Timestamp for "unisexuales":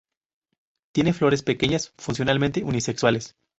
2.63-3.35